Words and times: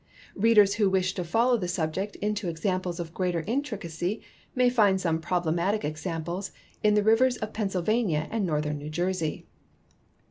Readers 0.33 0.73
who 0.73 0.89
wish 0.89 1.13
to 1.13 1.23
fol 1.23 1.49
low 1.49 1.57
the 1.57 1.67
subject 1.67 2.15
into 2.15 2.49
examples 2.49 2.99
of 2.99 3.13
greater 3.13 3.43
intricacy 3.45 4.19
may 4.55 4.67
find 4.67 4.99
some 4.99 5.21
problematic 5.21 5.85
examples 5.85 6.49
in 6.81 6.95
the 6.95 7.03
rivers 7.03 7.37
of 7.37 7.53
Penns^dvania 7.53 8.27
and 8.31 8.43
northern 8.43 8.79
New 8.79 8.89
Jersey. 8.89 9.45